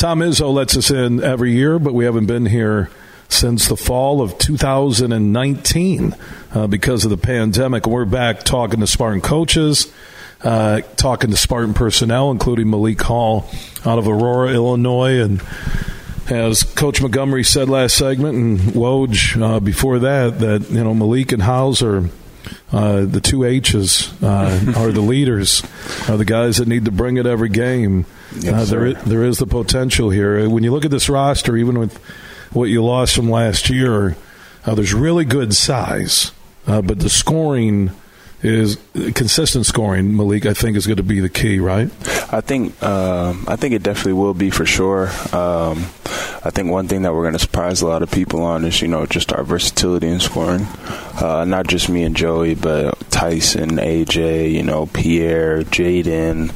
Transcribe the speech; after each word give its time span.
Tom 0.00 0.20
Izzo 0.20 0.50
lets 0.50 0.78
us 0.78 0.90
in 0.90 1.22
every 1.22 1.52
year, 1.52 1.78
but 1.78 1.92
we 1.92 2.06
haven't 2.06 2.24
been 2.24 2.46
here 2.46 2.88
since 3.28 3.68
the 3.68 3.76
fall 3.76 4.22
of 4.22 4.38
2019 4.38 6.16
uh, 6.54 6.66
because 6.68 7.04
of 7.04 7.10
the 7.10 7.18
pandemic. 7.18 7.86
We're 7.86 8.06
back 8.06 8.42
talking 8.42 8.80
to 8.80 8.86
Spartan 8.86 9.20
coaches, 9.20 9.92
uh, 10.42 10.80
talking 10.96 11.28
to 11.28 11.36
Spartan 11.36 11.74
personnel, 11.74 12.30
including 12.30 12.70
Malik 12.70 13.02
Hall 13.02 13.46
out 13.84 13.98
of 13.98 14.08
Aurora, 14.08 14.54
Illinois, 14.54 15.20
and 15.20 15.42
as 16.28 16.62
Coach 16.62 17.02
Montgomery 17.02 17.44
said 17.44 17.68
last 17.68 17.94
segment, 17.94 18.36
and 18.36 18.58
Woj 18.58 19.38
uh, 19.38 19.60
before 19.60 19.98
that, 19.98 20.38
that 20.38 20.70
you 20.70 20.82
know 20.82 20.94
Malik 20.94 21.32
and 21.32 21.42
Hauser. 21.42 22.08
Uh, 22.72 23.04
the 23.04 23.20
two 23.20 23.44
H's 23.44 24.22
uh, 24.22 24.74
are 24.76 24.92
the 24.92 25.00
leaders, 25.00 25.62
are 26.08 26.16
the 26.16 26.24
guys 26.24 26.58
that 26.58 26.68
need 26.68 26.84
to 26.84 26.92
bring 26.92 27.16
it 27.16 27.26
every 27.26 27.48
game. 27.48 28.06
Yes, 28.38 28.54
uh, 28.54 28.64
there, 28.76 28.86
is, 28.86 29.04
there 29.04 29.24
is 29.24 29.38
the 29.38 29.46
potential 29.46 30.10
here. 30.10 30.48
When 30.48 30.62
you 30.62 30.72
look 30.72 30.84
at 30.84 30.90
this 30.90 31.08
roster, 31.08 31.56
even 31.56 31.78
with 31.78 31.96
what 32.52 32.64
you 32.64 32.84
lost 32.84 33.16
from 33.16 33.28
last 33.28 33.70
year, 33.70 34.16
uh, 34.64 34.74
there's 34.74 34.94
really 34.94 35.24
good 35.24 35.54
size, 35.54 36.32
uh, 36.66 36.82
but 36.82 37.00
the 37.00 37.10
scoring 37.10 37.90
is 38.42 38.78
consistent 39.14 39.66
scoring. 39.66 40.16
Malik, 40.16 40.46
I 40.46 40.54
think, 40.54 40.76
is 40.76 40.86
going 40.86 40.96
to 40.96 41.02
be 41.02 41.20
the 41.20 41.28
key, 41.28 41.58
right? 41.58 41.90
I 42.32 42.40
think 42.40 42.80
um, 42.82 43.44
I 43.48 43.56
think 43.56 43.74
it 43.74 43.82
definitely 43.82 44.14
will 44.14 44.34
be 44.34 44.50
for 44.50 44.64
sure. 44.64 45.08
Um, 45.34 45.86
I 46.42 46.50
think 46.50 46.70
one 46.70 46.88
thing 46.88 47.02
that 47.02 47.12
we're 47.12 47.22
going 47.22 47.34
to 47.34 47.38
surprise 47.38 47.82
a 47.82 47.86
lot 47.86 48.02
of 48.02 48.10
people 48.10 48.42
on 48.42 48.64
is 48.64 48.80
you 48.80 48.88
know 48.88 49.06
just 49.06 49.32
our 49.32 49.44
versatility 49.44 50.08
in 50.08 50.20
scoring. 50.20 50.66
Uh, 51.20 51.44
not 51.44 51.66
just 51.66 51.88
me 51.90 52.02
and 52.02 52.16
Joey, 52.16 52.54
but 52.54 52.98
Tyson, 53.10 53.72
AJ, 53.72 54.52
you 54.52 54.62
know 54.62 54.86
Pierre, 54.86 55.62
Jaden, 55.64 56.50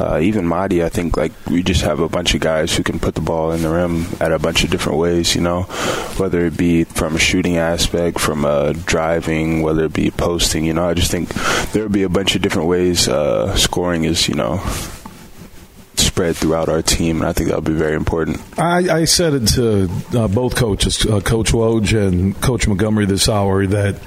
uh, 0.00 0.20
even 0.20 0.46
Mady. 0.46 0.84
I 0.84 0.88
think 0.88 1.16
like 1.16 1.32
we 1.46 1.62
just 1.64 1.82
have 1.82 1.98
a 1.98 2.08
bunch 2.08 2.34
of 2.34 2.40
guys 2.40 2.76
who 2.76 2.84
can 2.84 3.00
put 3.00 3.16
the 3.16 3.20
ball 3.20 3.50
in 3.50 3.62
the 3.62 3.70
rim 3.70 4.06
at 4.20 4.30
a 4.30 4.38
bunch 4.38 4.62
of 4.62 4.70
different 4.70 4.98
ways. 4.98 5.34
You 5.34 5.40
know, 5.40 5.62
whether 6.16 6.46
it 6.46 6.56
be 6.56 6.84
from 6.84 7.16
a 7.16 7.18
shooting 7.18 7.56
aspect, 7.56 8.20
from 8.20 8.44
a 8.44 8.72
driving, 8.74 9.62
whether 9.62 9.86
it 9.86 9.92
be 9.92 10.10
posting. 10.12 10.64
You 10.64 10.74
know, 10.74 10.88
I 10.88 10.94
just 10.94 11.10
think 11.10 11.30
there 11.72 11.82
will 11.82 11.90
be 11.90 12.04
a 12.04 12.08
bunch 12.08 12.36
of 12.36 12.42
different 12.42 12.68
ways 12.68 13.08
uh, 13.08 13.56
scoring 13.56 14.04
is 14.04 14.28
you 14.28 14.34
know 14.34 14.62
spread 16.14 16.36
throughout 16.36 16.68
our 16.68 16.80
team, 16.80 17.20
and 17.20 17.28
I 17.28 17.32
think 17.32 17.48
that'll 17.48 17.60
be 17.60 17.72
very 17.72 17.96
important. 17.96 18.40
I, 18.56 19.00
I 19.00 19.04
said 19.04 19.34
it 19.34 19.48
to 19.54 19.90
uh, 20.16 20.28
both 20.28 20.54
coaches, 20.54 21.04
uh, 21.04 21.20
Coach 21.20 21.50
Woj 21.50 22.06
and 22.06 22.40
Coach 22.40 22.68
Montgomery, 22.68 23.04
this 23.04 23.28
hour 23.28 23.66
that 23.66 24.00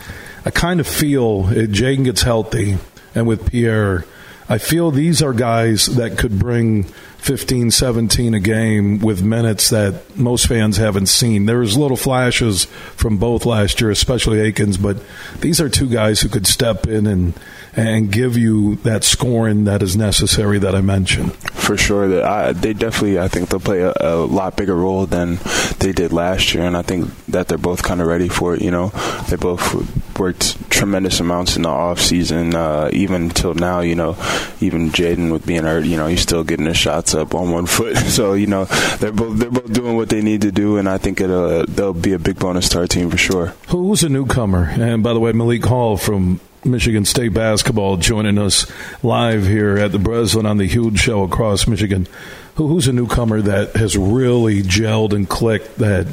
I 0.45 0.49
kind 0.51 0.79
of 0.79 0.87
feel 0.87 1.49
if 1.49 1.69
Jaden 1.69 2.05
gets 2.05 2.21
healthy, 2.21 2.77
and 3.13 3.27
with 3.27 3.51
Pierre, 3.51 4.05
I 4.47 4.57
feel 4.57 4.89
these 4.89 5.21
are 5.21 5.33
guys 5.33 5.87
that 5.97 6.17
could 6.17 6.39
bring 6.39 6.85
15, 7.17 7.71
17 7.71 8.33
a 8.33 8.39
game 8.39 8.99
with 8.99 9.21
minutes 9.23 9.69
that 9.69 10.17
most 10.17 10.47
fans 10.47 10.77
haven't 10.77 11.07
seen. 11.07 11.45
There 11.45 11.59
was 11.59 11.77
little 11.77 11.97
flashes 11.97 12.65
from 12.95 13.17
both 13.17 13.45
last 13.45 13.81
year, 13.81 13.91
especially 13.91 14.39
Akins, 14.39 14.77
but 14.77 14.97
these 15.41 15.59
are 15.59 15.69
two 15.69 15.89
guys 15.89 16.21
who 16.21 16.29
could 16.29 16.47
step 16.47 16.87
in 16.87 17.05
and 17.07 17.33
and 17.77 18.11
give 18.11 18.35
you 18.35 18.75
that 18.77 19.03
scoring 19.03 19.65
that 19.65 19.83
is 19.83 19.95
necessary 19.95 20.57
that 20.57 20.73
I 20.73 20.81
mentioned. 20.81 21.35
For 21.53 21.77
sure, 21.77 22.07
that 22.07 22.23
I, 22.23 22.51
they 22.51 22.73
definitely, 22.73 23.19
I 23.19 23.27
think 23.27 23.49
they'll 23.49 23.59
play 23.59 23.81
a, 23.81 23.93
a, 23.99 24.15
lot 24.25 24.57
bigger 24.57 24.75
role 24.75 25.05
than 25.05 25.37
they 25.77 25.91
did 25.91 26.11
last 26.11 26.55
year, 26.55 26.63
and 26.63 26.75
I 26.75 26.81
think 26.81 27.09
that 27.27 27.47
they're 27.47 27.57
both 27.59 27.83
kind 27.83 28.01
of 28.01 28.07
ready 28.07 28.29
for 28.29 28.55
it. 28.55 28.61
You 28.63 28.71
know, 28.71 28.87
they 29.29 29.35
both 29.35 30.17
worked 30.17 30.69
tremendous 30.71 31.19
amounts 31.19 31.55
in 31.55 31.63
the 31.63 31.69
off 31.69 31.99
season, 31.99 32.55
uh, 32.55 32.89
even 32.93 33.29
till 33.29 33.53
now. 33.53 33.81
You 33.81 33.95
know, 33.95 34.11
even 34.59 34.89
Jaden 34.89 35.31
with 35.31 35.45
being 35.45 35.63
hurt, 35.63 35.85
you 35.85 35.97
know, 35.97 36.07
he's 36.07 36.21
still 36.21 36.43
getting 36.43 36.65
his 36.65 36.77
shots 36.77 37.06
up 37.15 37.35
on 37.35 37.51
one 37.51 37.65
foot. 37.77 37.97
So 37.97 38.33
you 38.33 38.47
know, 38.47 38.65
they're 38.99 39.11
both 39.11 39.37
they're 39.37 39.51
both 39.51 39.71
doing 39.71 39.95
what 39.95 40.09
they 40.09 40.21
need 40.21 40.41
to 40.41 40.51
do, 40.51 40.77
and 40.77 40.87
I 40.87 40.97
think 40.97 41.21
it'll 41.21 41.65
they'll 41.65 41.93
be 41.93 42.13
a 42.13 42.19
big 42.19 42.39
bonus 42.39 42.69
to 42.69 42.79
our 42.79 42.87
team 42.87 43.09
for 43.09 43.17
sure. 43.17 43.47
Who's 43.69 44.03
a 44.03 44.09
newcomer? 44.09 44.69
And 44.69 45.03
by 45.03 45.13
the 45.13 45.19
way, 45.19 45.31
Malik 45.31 45.65
Hall 45.65 45.97
from 45.97 46.39
Michigan 46.65 47.05
State 47.05 47.33
basketball 47.33 47.97
joining 47.97 48.37
us 48.37 48.69
live 49.03 49.45
here 49.45 49.77
at 49.77 49.91
the 49.91 49.99
Breslin 49.99 50.45
on 50.45 50.57
the 50.57 50.67
huge 50.67 50.99
show 50.99 51.23
across 51.23 51.67
Michigan. 51.67 52.07
Who's 52.55 52.87
a 52.87 52.93
newcomer 52.93 53.41
that 53.41 53.75
has 53.75 53.95
really 53.95 54.63
gelled 54.63 55.13
and 55.13 55.29
clicked 55.29 55.77
that 55.77 56.07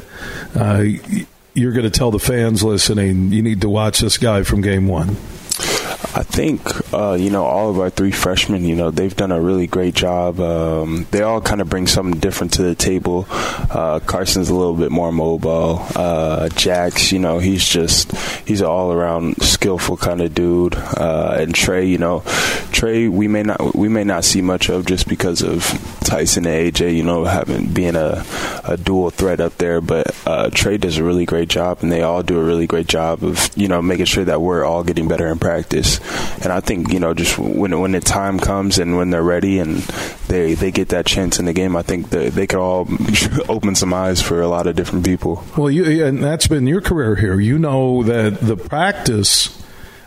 uh, 0.55 0.83
you're 1.53 1.71
going 1.71 1.85
to 1.85 1.89
tell 1.89 2.11
the 2.11 2.19
fans 2.19 2.63
listening 2.63 3.31
you 3.31 3.41
need 3.41 3.61
to 3.61 3.69
watch 3.69 3.99
this 3.99 4.17
guy 4.17 4.43
from 4.43 4.61
game 4.61 4.87
one? 4.87 5.17
I 6.13 6.23
think 6.23 6.61
uh, 6.93 7.13
you 7.13 7.29
know 7.29 7.45
all 7.45 7.69
of 7.69 7.79
our 7.79 7.89
three 7.89 8.11
freshmen. 8.11 8.63
You 8.63 8.75
know 8.75 8.91
they've 8.91 9.15
done 9.15 9.31
a 9.31 9.41
really 9.41 9.67
great 9.67 9.95
job. 9.95 10.39
Um, 10.39 11.07
they 11.11 11.21
all 11.21 11.41
kind 11.41 11.61
of 11.61 11.69
bring 11.69 11.87
something 11.87 12.19
different 12.19 12.53
to 12.53 12.63
the 12.63 12.75
table. 12.75 13.25
Uh, 13.29 13.99
Carson's 14.05 14.49
a 14.49 14.55
little 14.55 14.75
bit 14.75 14.91
more 14.91 15.11
mobile. 15.11 15.85
Uh, 15.95 16.49
Jax, 16.49 17.11
you 17.11 17.19
know, 17.19 17.39
he's 17.39 17.67
just 17.67 18.11
he's 18.47 18.61
an 18.61 18.67
all 18.67 18.91
around 18.91 19.41
skillful 19.41 19.97
kind 19.97 20.21
of 20.21 20.33
dude. 20.33 20.75
Uh, 20.75 21.37
and 21.39 21.55
Tre, 21.55 21.85
you 21.85 21.97
know, 21.97 22.23
Tre 22.71 23.07
we 23.07 23.27
may 23.27 23.43
not 23.43 23.75
we 23.75 23.89
may 23.89 24.03
not 24.03 24.23
see 24.23 24.41
much 24.41 24.69
of 24.69 24.85
just 24.85 25.07
because 25.07 25.41
of 25.41 25.63
Tyson 26.05 26.45
and 26.45 26.73
AJ. 26.73 26.95
You 26.95 27.03
know, 27.03 27.25
having 27.25 27.67
being 27.73 27.95
a, 27.95 28.23
a 28.63 28.77
dual 28.77 29.09
threat 29.09 29.39
up 29.39 29.57
there, 29.57 29.81
but 29.81 30.15
uh, 30.25 30.49
Tre 30.51 30.77
does 30.77 30.97
a 30.97 31.03
really 31.03 31.25
great 31.25 31.49
job, 31.49 31.79
and 31.81 31.91
they 31.91 32.01
all 32.01 32.23
do 32.23 32.39
a 32.39 32.43
really 32.43 32.67
great 32.67 32.87
job 32.87 33.23
of 33.23 33.49
you 33.57 33.67
know 33.67 33.81
making 33.81 34.05
sure 34.05 34.25
that 34.25 34.41
we're 34.41 34.63
all 34.63 34.83
getting 34.83 35.07
better 35.07 35.27
in 35.27 35.39
practice. 35.39 35.99
And 36.43 36.53
I 36.53 36.59
think 36.59 36.93
you 36.93 36.99
know 36.99 37.13
just 37.13 37.37
when 37.37 37.77
when 37.79 37.91
the 37.91 37.99
time 37.99 38.39
comes 38.39 38.77
and 38.79 38.97
when 38.97 39.09
they're 39.09 39.23
ready 39.23 39.59
and 39.59 39.77
they 40.27 40.53
they 40.53 40.71
get 40.71 40.89
that 40.89 41.05
chance 41.05 41.39
in 41.39 41.45
the 41.45 41.53
game, 41.53 41.75
I 41.75 41.81
think 41.81 42.09
that 42.11 42.33
they 42.33 42.47
could 42.47 42.59
all 42.59 42.87
open 43.49 43.75
some 43.75 43.93
eyes 43.93 44.21
for 44.21 44.41
a 44.41 44.47
lot 44.47 44.67
of 44.67 44.75
different 44.75 45.05
people. 45.05 45.43
Well, 45.57 45.69
you 45.69 46.05
and 46.05 46.23
that's 46.23 46.47
been 46.47 46.67
your 46.67 46.81
career 46.81 47.15
here. 47.15 47.39
You 47.39 47.57
know 47.57 48.03
that 48.03 48.39
the 48.39 48.55
practice 48.55 49.61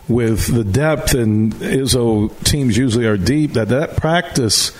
with 0.07 0.47
the 0.53 0.63
depth 0.63 1.13
and 1.13 1.53
Izzo 1.53 2.31
teams 2.43 2.75
usually 2.75 3.05
are 3.05 3.17
deep. 3.17 3.53
That 3.53 3.69
that 3.69 3.95
practice 3.95 4.71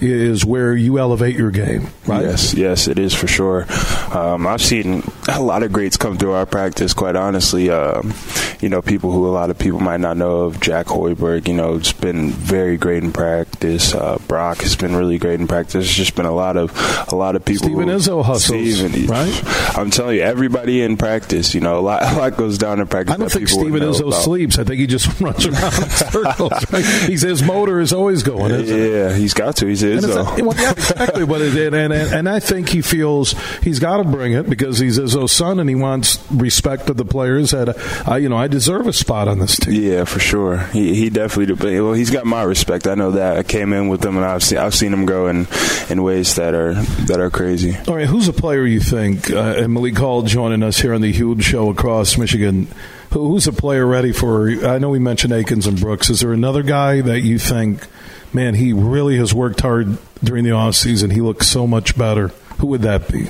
is 0.00 0.44
where 0.44 0.74
you 0.74 0.98
elevate 0.98 1.36
your 1.36 1.50
game, 1.50 1.88
right? 2.06 2.22
Yes, 2.24 2.54
yes, 2.54 2.88
it 2.88 2.98
is 2.98 3.14
for 3.14 3.26
sure. 3.26 3.66
Um, 4.12 4.46
I've 4.46 4.62
seen 4.62 5.02
a 5.28 5.40
lot 5.42 5.62
of 5.62 5.72
greats 5.72 5.96
come 5.96 6.16
through 6.16 6.32
our 6.32 6.46
practice. 6.46 6.92
Quite 6.94 7.16
honestly, 7.16 7.70
um, 7.70 8.14
you 8.60 8.68
know, 8.68 8.80
people 8.82 9.10
who 9.12 9.26
a 9.26 9.30
lot 9.30 9.50
of 9.50 9.58
people 9.58 9.80
might 9.80 10.00
not 10.00 10.16
know 10.16 10.42
of. 10.42 10.60
Jack 10.60 10.86
Hoiberg, 10.86 11.48
you 11.48 11.54
know, 11.54 11.74
it's 11.76 11.92
been 11.92 12.30
very 12.30 12.76
great 12.76 13.02
in 13.02 13.12
practice. 13.12 13.94
Uh, 13.94 14.18
Brock 14.28 14.58
has 14.58 14.76
been 14.76 14.94
really 14.94 15.18
great 15.18 15.40
in 15.40 15.46
practice. 15.48 15.84
It's 15.86 15.94
just 15.94 16.14
been 16.14 16.26
a 16.26 16.32
lot 16.34 16.56
of 16.56 16.72
a 17.12 17.16
lot 17.16 17.36
of 17.36 17.44
people. 17.44 17.68
Steven 17.68 17.88
Izzo 17.88 18.24
hustles, 18.24 18.76
Steven, 18.78 19.06
right? 19.06 19.76
I'm 19.76 19.90
telling 19.90 20.16
you, 20.16 20.22
everybody 20.22 20.82
in 20.82 20.96
practice. 20.96 21.54
You 21.54 21.60
know, 21.60 21.78
a 21.78 21.80
lot, 21.80 22.02
a 22.02 22.16
lot 22.18 22.36
goes 22.36 22.58
down 22.58 22.80
in 22.80 22.86
practice. 22.86 23.14
I 23.14 23.18
don't 23.18 23.30
think 23.30 23.48
Steven 23.48 23.80
Izzo 23.80 24.08
about. 24.08 24.22
sleeps. 24.22 24.58
I 24.58 24.64
think 24.64 24.80
he 24.80 24.86
just 24.86 25.20
runs 25.20 25.46
around 25.46 25.74
in 25.82 25.88
circles. 25.90 26.72
Right? 26.72 26.84
He's 27.06 27.22
his 27.22 27.42
motor 27.42 27.80
is 27.80 27.92
always 27.92 28.22
going. 28.22 28.64
yeah, 28.66 29.14
he's 29.14 29.34
got 29.34 29.56
to. 29.56 29.66
He's 29.66 29.82
Izzo. 29.96 30.42
well, 30.46 30.56
yeah, 30.60 30.72
exactly 30.72 31.24
what 31.24 31.40
it 31.40 31.74
and, 31.74 31.92
and 31.92 31.92
and 31.92 32.28
I 32.28 32.40
think 32.40 32.68
he 32.68 32.82
feels 32.82 33.32
he's 33.62 33.78
got 33.78 33.98
to 33.98 34.04
bring 34.04 34.32
it 34.32 34.48
because 34.48 34.78
he's 34.78 34.98
Izzo's 34.98 35.32
son 35.32 35.60
and 35.60 35.68
he 35.68 35.74
wants 35.74 36.24
respect 36.30 36.88
of 36.90 36.96
the 36.96 37.04
players. 37.04 37.50
That 37.50 37.76
uh, 38.08 38.16
you 38.16 38.28
know, 38.28 38.36
I 38.36 38.48
deserve 38.48 38.86
a 38.86 38.92
spot 38.92 39.28
on 39.28 39.38
this 39.38 39.56
team. 39.56 39.74
Yeah, 39.74 40.04
for 40.04 40.20
sure. 40.20 40.58
He 40.58 40.94
he 40.94 41.10
definitely. 41.10 41.80
Well, 41.80 41.92
he's 41.92 42.10
got 42.10 42.26
my 42.26 42.42
respect. 42.42 42.86
I 42.86 42.94
know 42.94 43.12
that. 43.12 43.36
I 43.36 43.42
came 43.42 43.72
in 43.72 43.88
with 43.88 44.04
him, 44.04 44.16
and 44.16 44.24
I've 44.24 44.42
seen 44.42 44.58
I've 44.58 44.74
seen 44.74 44.92
him 44.92 45.06
grow 45.06 45.28
in 45.28 45.46
in 45.88 46.02
ways 46.02 46.34
that 46.36 46.54
are 46.54 46.74
that 46.74 47.20
are 47.20 47.30
crazy. 47.30 47.76
All 47.86 47.96
right, 47.96 48.06
who's 48.06 48.28
a 48.28 48.32
player 48.32 48.66
you 48.66 48.80
think? 48.80 49.30
Uh, 49.30 49.54
and 49.58 49.72
Malik 49.72 49.96
Hall 49.96 50.22
joining 50.22 50.62
us 50.62 50.78
here 50.78 50.94
on 50.94 51.00
the 51.00 51.12
huge 51.12 51.44
show 51.44 51.70
across 51.70 52.16
Michigan. 52.16 52.68
Who's 53.12 53.46
a 53.46 53.52
player 53.52 53.86
ready 53.86 54.12
for? 54.12 54.50
I 54.66 54.78
know 54.78 54.90
we 54.90 54.98
mentioned 54.98 55.32
Akins 55.32 55.66
and 55.66 55.80
Brooks. 55.80 56.10
Is 56.10 56.20
there 56.20 56.32
another 56.32 56.62
guy 56.62 57.00
that 57.00 57.20
you 57.20 57.38
think? 57.38 57.86
Man, 58.32 58.54
he 58.54 58.72
really 58.72 59.16
has 59.16 59.32
worked 59.32 59.60
hard 59.60 59.98
during 60.22 60.44
the 60.44 60.50
off 60.52 60.74
season. 60.74 61.10
He 61.10 61.20
looks 61.20 61.48
so 61.48 61.66
much 61.66 61.96
better. 61.96 62.28
Who 62.58 62.66
would 62.68 62.82
that 62.82 63.08
be? 63.08 63.28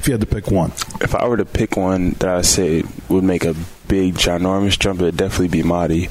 If 0.00 0.06
you 0.06 0.12
had 0.12 0.20
to 0.20 0.26
pick 0.26 0.50
one, 0.50 0.72
if 1.00 1.14
I 1.14 1.26
were 1.28 1.36
to 1.36 1.44
pick 1.44 1.76
one 1.76 2.10
that 2.12 2.28
I 2.28 2.42
say 2.42 2.82
would 3.08 3.24
make 3.24 3.44
a 3.44 3.54
big, 3.86 4.14
ginormous 4.14 4.78
jump, 4.78 5.00
it'd 5.00 5.16
definitely 5.16 5.48
be 5.48 5.62
Mady. 5.62 6.08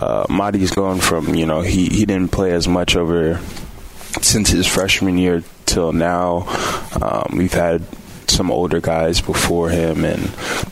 Uh, 0.00 0.24
Mady's 0.28 0.70
going 0.70 1.00
from 1.00 1.34
you 1.34 1.46
know 1.46 1.62
he 1.62 1.86
he 1.86 2.06
didn't 2.06 2.30
play 2.30 2.52
as 2.52 2.68
much 2.68 2.94
over 2.94 3.40
since 4.20 4.50
his 4.50 4.66
freshman 4.66 5.18
year 5.18 5.42
till 5.66 5.92
now. 5.92 6.46
Um, 7.00 7.36
we've 7.36 7.52
had 7.52 7.82
some 8.28 8.50
older 8.50 8.80
guys 8.80 9.20
before 9.20 9.70
him, 9.70 10.04
and 10.04 10.22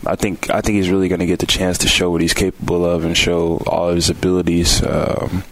I 0.06 0.16
think 0.16 0.50
I 0.50 0.60
think 0.60 0.76
he's 0.76 0.90
really 0.90 1.08
going 1.08 1.20
to 1.20 1.26
get 1.26 1.40
the 1.40 1.46
chance 1.46 1.78
to 1.78 1.88
show 1.88 2.10
what 2.10 2.20
he's 2.20 2.34
capable 2.34 2.84
of 2.84 3.04
and 3.04 3.16
show 3.16 3.62
all 3.66 3.88
of 3.88 3.96
his 3.96 4.10
abilities. 4.10 4.82
Um, 4.84 5.44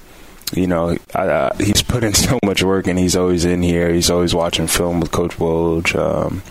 you 0.52 0.66
know, 0.66 0.96
I, 1.14 1.26
uh, 1.26 1.56
he's 1.56 1.82
put 1.82 2.04
in 2.04 2.14
so 2.28 2.38
much 2.44 2.62
work, 2.62 2.86
and 2.86 2.98
he's 2.98 3.16
always 3.16 3.44
in 3.44 3.62
here. 3.62 3.92
He's 3.92 4.10
always 4.10 4.34
watching 4.34 4.66
film 4.66 5.00
with 5.00 5.10
Coach 5.10 5.36
Woj. 5.36 5.94
Um, 5.96 6.42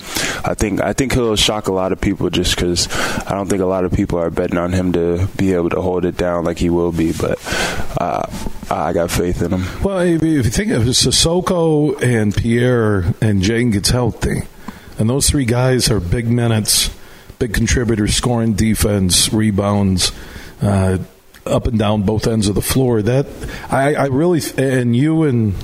I 0.46 0.54
think 0.54 0.82
I 0.82 0.94
think 0.94 1.14
he'll 1.14 1.36
shock 1.36 1.68
a 1.68 1.74
lot 1.74 1.92
of 1.92 2.02
people 2.02 2.30
just 2.30 2.56
because 2.56 2.88
I 3.26 3.34
don't 3.34 3.48
think 3.48 3.62
a 3.62 3.66
lot 3.66 3.86
of 3.86 3.92
people 3.92 4.20
are 4.20 4.30
betting 4.30 4.58
on 4.58 4.74
him 4.74 4.94
to 4.94 5.28
be 5.38 5.54
able 5.54 5.70
to 5.72 5.82
hold 5.82 6.06
it 6.06 6.18
down 6.18 6.46
like 6.46 6.58
he 6.58 6.70
will 6.70 6.92
be. 6.92 7.14
But 7.14 7.40
uh, 8.00 8.28
I 8.70 8.94
got 8.94 9.12
faith 9.12 9.42
in 9.42 9.54
him. 9.54 9.84
Well, 9.84 10.00
if 10.00 10.24
you 10.24 10.44
think 10.44 10.72
of 10.72 10.84
Sissoko 10.84 12.02
and 12.02 12.36
Pierre 12.36 13.14
and 13.22 13.42
Jane 13.42 13.72
gets 13.72 13.90
healthy, 13.90 14.44
and 15.00 15.10
those 15.10 15.30
three 15.30 15.46
guys 15.46 15.90
are 15.90 16.00
big 16.00 16.28
minutes, 16.28 16.90
big 17.40 17.54
contributors, 17.54 18.16
scoring 18.16 18.54
defense, 18.54 19.32
rebounds. 19.32 20.12
Uh, 20.62 20.98
up 21.48 21.68
and 21.68 21.78
down 21.78 22.04
both 22.04 22.28
ends 22.28 22.48
of 22.48 22.56
the 22.56 22.62
floor. 22.62 23.02
That 23.02 23.28
I, 23.70 23.96
I 23.96 24.06
really 24.08 24.42
and 24.58 24.96
you 24.96 25.24
and 25.24 25.56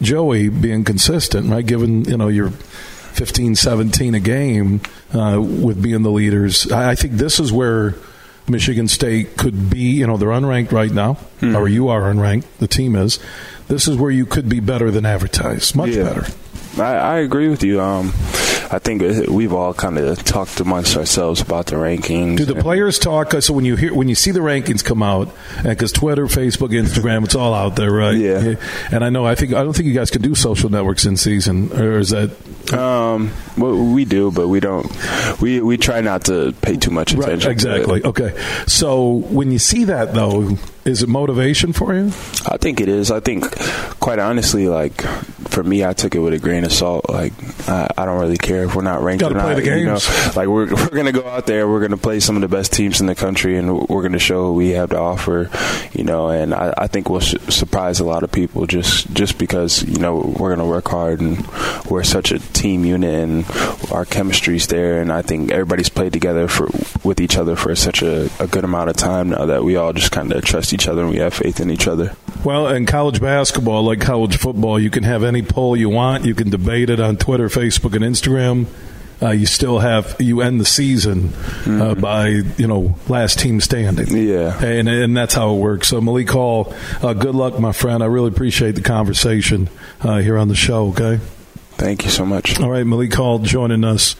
Joey 0.00 0.48
being 0.48 0.84
consistent, 0.84 1.50
right? 1.50 1.64
Given 1.64 2.04
you 2.04 2.16
know 2.16 2.28
you're 2.28 2.50
15, 2.50 3.54
17 3.54 4.14
a 4.14 4.20
game 4.20 4.80
uh, 5.12 5.40
with 5.40 5.82
being 5.82 6.02
the 6.02 6.10
leaders, 6.10 6.70
I, 6.72 6.90
I, 6.90 6.94
think 6.94 7.14
this 7.14 7.38
is 7.38 7.52
where 7.52 7.94
Michigan 8.48 8.88
State 8.88 9.36
could 9.36 9.70
be. 9.70 9.92
You 9.92 10.06
know 10.06 10.16
they're 10.16 10.28
unranked 10.28 10.72
right 10.72 10.90
now, 10.90 11.14
mm-hmm. 11.40 11.56
or 11.56 11.68
you 11.68 11.88
are 11.88 12.02
unranked. 12.02 12.46
The 12.58 12.68
team 12.68 12.96
is. 12.96 13.18
This 13.68 13.88
is 13.88 13.96
where 13.96 14.10
you 14.10 14.26
could 14.26 14.48
be 14.48 14.60
better 14.60 14.90
than 14.90 15.06
advertised, 15.06 15.76
much 15.76 15.90
yeah. 15.90 16.04
better. 16.04 16.26
I, 16.78 16.94
I 16.94 17.18
agree 17.18 17.48
with 17.48 17.62
you. 17.62 17.80
Um, 17.80 18.12
I 18.72 18.78
think 18.78 19.28
we've 19.28 19.52
all 19.52 19.74
kind 19.74 19.98
of 19.98 20.24
talked 20.24 20.58
amongst 20.58 20.96
ourselves 20.96 21.42
about 21.42 21.66
the 21.66 21.76
rankings. 21.76 22.38
Do 22.38 22.46
the 22.46 22.54
players 22.54 22.98
talk? 22.98 23.32
So 23.42 23.52
when 23.52 23.66
you 23.66 23.76
hear 23.76 23.92
when 23.92 24.08
you 24.08 24.14
see 24.14 24.30
the 24.30 24.40
rankings 24.40 24.82
come 24.82 25.02
out, 25.02 25.28
because 25.62 25.92
Twitter, 25.92 26.24
Facebook, 26.24 26.70
Instagram, 26.70 27.24
it's 27.24 27.34
all 27.34 27.52
out 27.52 27.76
there, 27.76 27.92
right? 27.92 28.16
Yeah. 28.16 28.54
And 28.90 29.04
I 29.04 29.10
know 29.10 29.26
I 29.26 29.34
think 29.34 29.52
I 29.52 29.62
don't 29.62 29.74
think 29.74 29.88
you 29.88 29.94
guys 29.94 30.10
can 30.10 30.22
do 30.22 30.34
social 30.34 30.70
networks 30.70 31.04
in 31.04 31.18
season, 31.18 31.70
or 31.78 31.98
is 31.98 32.10
that? 32.10 32.30
Um, 32.72 33.32
well, 33.58 33.76
we 33.76 34.06
do, 34.06 34.30
but 34.30 34.48
we 34.48 34.60
don't. 34.60 34.90
We 35.42 35.60
we 35.60 35.76
try 35.76 36.00
not 36.00 36.24
to 36.26 36.54
pay 36.62 36.76
too 36.76 36.90
much 36.90 37.12
attention. 37.12 37.40
Right, 37.40 37.52
exactly. 37.52 38.02
Okay. 38.02 38.34
So 38.66 39.06
when 39.08 39.50
you 39.50 39.58
see 39.58 39.84
that 39.84 40.14
though, 40.14 40.56
is 40.84 41.02
it 41.02 41.08
motivation 41.08 41.72
for 41.72 41.94
you? 41.94 42.06
I 42.46 42.56
think 42.58 42.80
it 42.80 42.88
is. 42.88 43.10
I 43.10 43.20
think, 43.20 43.50
quite 44.00 44.18
honestly, 44.18 44.68
like 44.68 45.00
for 45.52 45.62
me, 45.62 45.84
I 45.84 45.92
took 45.92 46.14
it 46.14 46.18
with 46.18 46.32
a 46.32 46.38
grain 46.38 46.64
of 46.64 46.72
salt. 46.72 47.08
Like 47.08 47.32
I, 47.68 47.88
I 47.96 48.04
don't 48.04 48.20
really 48.20 48.36
care 48.36 48.64
if 48.64 48.74
we're 48.74 48.82
not 48.82 49.02
ranked 49.02 49.22
or 49.30 49.34
not. 49.34 49.48
You 49.64 49.86
know, 49.86 49.98
like 50.34 50.48
we're 50.48 50.66
we're 50.74 50.88
gonna 50.88 51.12
go 51.12 51.26
out 51.28 51.46
there, 51.46 51.68
we're 51.68 51.80
gonna 51.80 51.96
play 51.96 52.20
some 52.20 52.36
of 52.36 52.42
the 52.42 52.48
best 52.48 52.72
teams 52.72 53.00
in 53.00 53.06
the 53.06 53.14
country, 53.14 53.56
and 53.56 53.88
we're 53.88 54.02
gonna 54.02 54.18
show 54.18 54.46
what 54.46 54.56
we 54.56 54.70
have 54.70 54.90
to 54.90 54.98
offer. 54.98 55.50
You 55.92 56.04
know, 56.04 56.28
and 56.30 56.52
I, 56.54 56.74
I 56.76 56.86
think 56.88 57.08
we'll 57.08 57.20
sh- 57.20 57.36
surprise 57.48 58.00
a 58.00 58.04
lot 58.04 58.22
of 58.22 58.32
people 58.32 58.66
just 58.66 59.12
just 59.12 59.38
because 59.38 59.82
you 59.84 59.98
know 59.98 60.34
we're 60.38 60.50
gonna 60.50 60.68
work 60.68 60.88
hard 60.88 61.20
and 61.20 61.46
we're 61.88 62.02
such 62.02 62.32
a 62.32 62.38
team 62.38 62.84
unit 62.84 63.14
and 63.14 63.44
our 63.92 64.04
chemistry's 64.04 64.66
there, 64.66 65.00
and 65.00 65.12
I 65.12 65.22
think 65.22 65.52
everybody's 65.52 65.90
played 65.90 66.12
together 66.12 66.48
for 66.48 66.68
with 67.04 67.20
each 67.20 67.36
other 67.36 67.56
for 67.56 67.74
such 67.76 68.02
a, 68.02 68.28
a 68.40 68.46
good 68.46 68.64
amount 68.64 68.90
of 68.90 68.96
time 68.96 69.30
now 69.30 69.46
that 69.46 69.62
we 69.62 69.76
all 69.76 69.92
just 69.92 70.10
kind 70.10 70.32
of 70.32 70.42
trust 70.44 70.71
each 70.72 70.88
other 70.88 71.02
and 71.02 71.10
we 71.10 71.18
have 71.18 71.34
faith 71.34 71.60
in 71.60 71.70
each 71.70 71.86
other. 71.86 72.14
Well, 72.44 72.68
in 72.68 72.86
college 72.86 73.20
basketball, 73.20 73.84
like 73.84 74.00
college 74.00 74.36
football, 74.36 74.78
you 74.78 74.90
can 74.90 75.04
have 75.04 75.22
any 75.22 75.42
poll 75.42 75.76
you 75.76 75.88
want. 75.88 76.24
You 76.24 76.34
can 76.34 76.50
debate 76.50 76.90
it 76.90 77.00
on 77.00 77.16
Twitter, 77.16 77.48
Facebook, 77.48 77.94
and 77.94 78.04
Instagram. 78.04 78.66
Uh, 79.22 79.30
you 79.30 79.46
still 79.46 79.78
have 79.78 80.16
you 80.18 80.40
end 80.40 80.60
the 80.60 80.64
season 80.64 81.28
uh, 81.28 81.30
mm-hmm. 81.30 82.00
by 82.00 82.26
you 82.26 82.66
know 82.66 82.96
last 83.08 83.38
team 83.38 83.60
standing. 83.60 84.08
Yeah, 84.16 84.60
and 84.64 84.88
and 84.88 85.16
that's 85.16 85.34
how 85.34 85.54
it 85.54 85.58
works. 85.58 85.86
So 85.86 86.00
Malik 86.00 86.28
Hall, 86.28 86.74
uh, 87.00 87.12
good 87.12 87.36
luck, 87.36 87.60
my 87.60 87.70
friend. 87.70 88.02
I 88.02 88.06
really 88.06 88.28
appreciate 88.28 88.74
the 88.74 88.82
conversation 88.82 89.68
uh, 90.00 90.18
here 90.18 90.36
on 90.36 90.48
the 90.48 90.56
show. 90.56 90.88
Okay, 90.88 91.20
thank 91.74 92.04
you 92.04 92.10
so 92.10 92.26
much. 92.26 92.58
All 92.58 92.70
right, 92.70 92.84
Malik 92.84 93.14
Hall 93.14 93.38
joining 93.38 93.84
us. 93.84 94.16